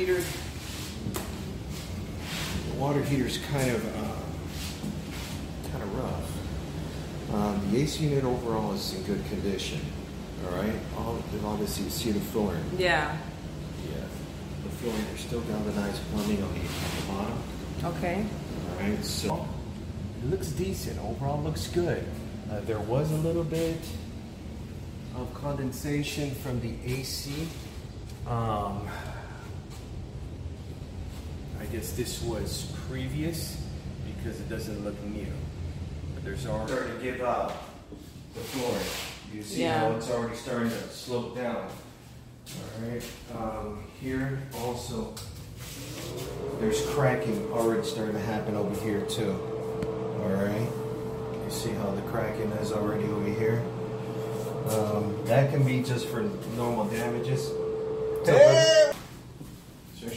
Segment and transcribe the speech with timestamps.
[0.00, 0.22] heater,
[2.72, 7.34] the water heater's kind of uh, kind of rough.
[7.34, 9.80] Um, the AC unit overall is in good condition.
[10.46, 10.72] All right.
[10.96, 12.64] All obviously you see the flooring.
[12.78, 13.14] Yeah.
[13.86, 13.96] Yeah.
[14.64, 17.42] The flooring there's still galvanized plumbing on the, on the bottom.
[17.96, 18.24] Okay.
[18.70, 19.04] All right.
[19.04, 19.46] So
[20.22, 20.98] it looks decent.
[20.98, 22.06] Overall, looks good.
[22.50, 23.76] Uh, there was a little bit
[25.14, 27.46] of condensation from the AC.
[28.26, 28.88] Um,
[31.59, 33.60] I guess this was previous
[34.16, 35.26] because it doesn't look new.
[36.14, 37.52] But there's already starting to give out
[38.34, 38.86] the flooring.
[39.32, 39.78] You see Yeah.
[39.78, 41.56] how it's already starting to slope down.
[41.66, 43.02] All right.
[43.38, 45.14] Um, here also,
[46.60, 49.30] there's cracking already starting to happen over here too.
[50.22, 50.68] All right.
[51.44, 53.62] You see how the cracking is already over here.
[54.70, 56.22] Um, that can be just for
[56.56, 57.50] normal damages.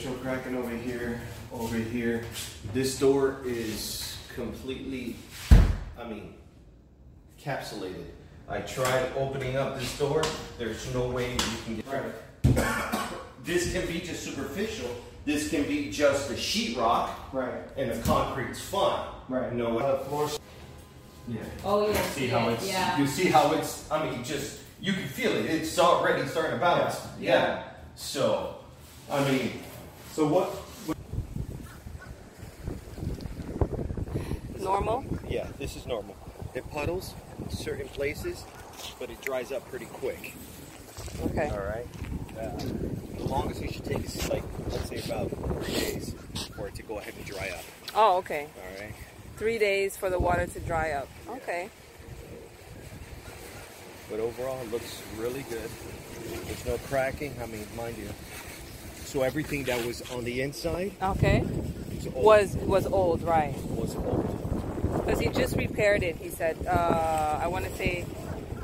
[0.04, 1.22] Structural cracking over here,
[1.54, 2.26] over here.
[2.74, 5.16] This door is completely,
[5.98, 6.34] I mean,
[7.42, 8.08] capsulated.
[8.50, 10.22] I tried opening up this door.
[10.58, 12.94] There's no way you can get right.
[13.46, 14.90] This can be just superficial.
[15.24, 17.10] This can be just the sheetrock.
[17.32, 17.64] Right.
[17.78, 19.08] And the concrete's fine.
[19.30, 19.54] Right.
[19.54, 20.38] No know, uh, floors.
[21.30, 21.40] Yeah.
[21.64, 22.02] Oh yeah.
[22.08, 22.68] See how it's.
[22.68, 23.00] yeah.
[23.00, 23.90] You see how it's.
[23.90, 25.46] I mean, just you can feel it.
[25.46, 27.00] It's already starting to bounce.
[27.22, 27.30] Yeah.
[27.30, 27.64] Yeah.
[27.96, 28.56] So,
[29.10, 29.63] I mean,
[30.14, 30.54] So what?
[34.60, 35.04] Normal.
[35.28, 36.16] yeah, this is normal.
[36.54, 38.46] It puddles in certain places,
[39.00, 40.36] but it dries up pretty quick.
[41.24, 41.50] Okay.
[41.50, 41.88] All right.
[42.40, 42.56] Uh,
[43.18, 46.16] the longest it should take is like let's say about three days
[46.56, 47.64] for it to go ahead and dry up.
[47.96, 48.48] Oh, okay.
[48.56, 48.94] All right.
[49.38, 51.10] Three days for the water to dry up.
[51.28, 51.70] Okay.
[54.12, 55.70] But overall, it looks really good.
[56.46, 57.34] There's no cracking.
[57.42, 58.10] I mean, mind you.
[59.14, 61.44] So everything that was on the inside Okay.
[62.16, 62.68] was old.
[62.68, 63.54] Was old, right?
[63.70, 65.06] was old.
[65.06, 66.16] Because he just repaired it.
[66.16, 68.06] He said, uh, I want to say,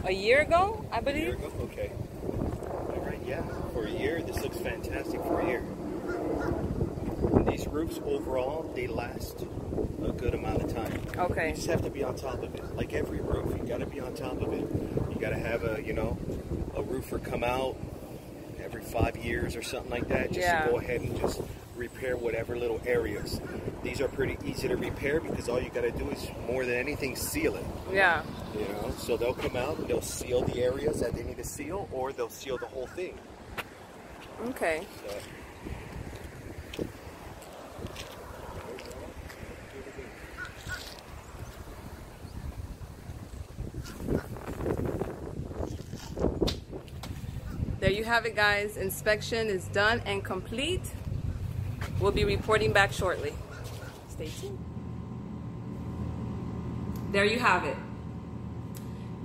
[0.05, 1.33] a year ago, I A year believe.
[1.35, 1.51] ago?
[1.65, 1.91] Okay.
[2.31, 3.43] All right, yeah.
[3.73, 5.63] For a year, this looks fantastic for a year.
[7.35, 9.45] And these roofs overall, they last
[10.03, 10.99] a good amount of time.
[11.15, 11.49] Okay.
[11.49, 12.75] You just have to be on top of it.
[12.75, 14.65] Like every roof, you got to be on top of it.
[15.13, 16.17] You got to have a, you know,
[16.75, 17.75] a roofer come out
[18.63, 20.65] every five years or something like that, just Yeah.
[20.65, 21.41] to go ahead and just
[21.75, 23.39] repair whatever little areas.
[23.83, 26.75] These are pretty easy to repair because all you got to do is more than
[26.75, 27.65] anything seal it.
[27.91, 28.23] Yeah.
[28.53, 31.43] You know, so they'll come out and they'll seal the areas that they need to
[31.43, 33.17] seal, or they'll seal the whole thing.
[34.49, 34.81] Okay.
[35.07, 35.15] So,
[47.79, 48.75] There you have it, guys.
[48.75, 50.81] Inspection is done and complete.
[52.01, 53.33] We'll be reporting back shortly.
[54.09, 54.59] Stay tuned.
[57.13, 57.77] There you have it.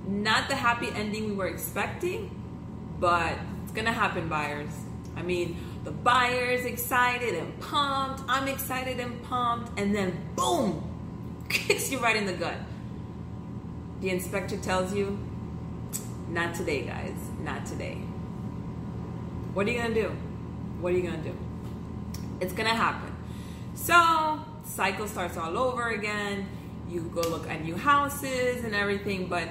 [0.07, 2.31] Not the happy ending we were expecting,
[2.97, 3.33] but
[3.63, 4.71] it's gonna happen, buyers.
[5.17, 8.23] I mean, the buyer's excited and pumped.
[8.29, 12.57] I'm excited and pumped, and then boom, kicks you right in the gut.
[13.99, 15.19] The inspector tells you,
[16.29, 18.01] not today, guys, not today.
[19.55, 20.09] What are you gonna do?
[20.81, 21.33] What are you gonna do?
[22.41, 23.15] It's gonna happen.
[23.73, 26.45] So, cycle starts all over again.
[26.89, 29.47] You go look at new houses and everything, but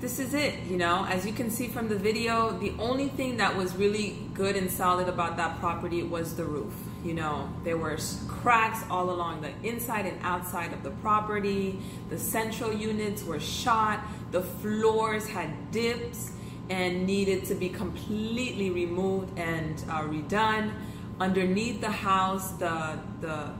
[0.00, 1.06] this is it, you know.
[1.08, 4.68] As you can see from the video, the only thing that was really good and
[4.68, 6.74] solid about that property was the roof.
[7.04, 7.96] You know, there were
[8.26, 11.80] cracks all along the inside and outside of the property.
[12.10, 14.00] The central units were shot.
[14.32, 16.32] The floors had dips
[16.68, 20.72] and needed to be completely removed and uh, redone.
[21.20, 23.50] Underneath the house, the the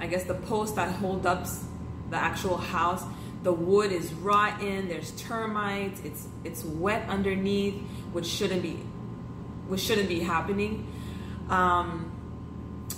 [0.00, 1.46] I guess the post that hold up
[2.10, 3.04] the actual house,
[3.42, 4.88] the wood is rotten.
[4.88, 6.00] There's termites.
[6.04, 7.74] It's it's wet underneath,
[8.12, 8.80] which shouldn't be
[9.68, 10.86] which shouldn't be happening.
[11.48, 12.12] Um,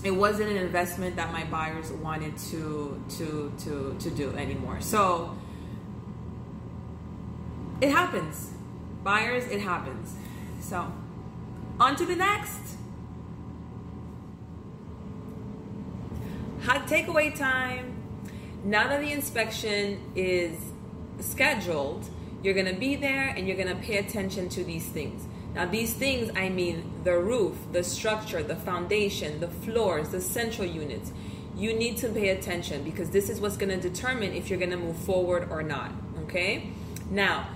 [0.02, 4.80] it wasn't an investment that my buyers wanted to to to to do anymore.
[4.80, 5.36] So
[7.80, 8.52] it happens.
[9.02, 10.14] Buyers, it happens.
[10.60, 10.92] So
[11.78, 12.60] on to the next.
[16.62, 17.94] Hot takeaway time.
[18.64, 20.58] Now that the inspection is
[21.20, 22.08] scheduled,
[22.42, 25.26] you're gonna be there and you're gonna pay attention to these things.
[25.54, 30.66] Now, these things, I mean the roof, the structure, the foundation, the floors, the central
[30.66, 31.12] units.
[31.56, 34.96] You need to pay attention because this is what's gonna determine if you're gonna move
[34.96, 35.90] forward or not.
[36.22, 36.70] Okay?
[37.10, 37.48] Now,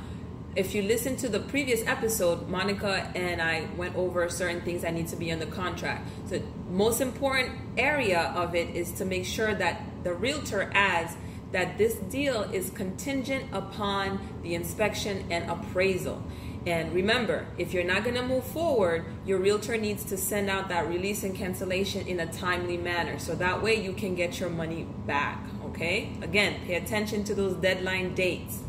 [0.57, 4.95] if you listen to the previous episode, Monica and I went over certain things that
[4.95, 6.09] need to be on the contract.
[6.29, 6.41] So,
[6.71, 11.17] most important area of it is to make sure that the realtor adds
[11.53, 16.23] that this deal is contingent upon the inspection and appraisal.
[16.67, 20.69] And remember, if you're not going to move forward, your realtor needs to send out
[20.71, 23.19] that release and cancellation in a timely manner.
[23.19, 25.45] So that way you can get your money back.
[25.67, 26.17] Okay?
[26.23, 28.61] Again, pay attention to those deadline dates.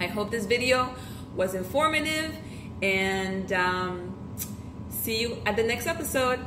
[0.00, 0.94] I hope this video
[1.36, 2.34] was informative
[2.82, 4.34] and um,
[4.88, 6.40] see you at the next episode.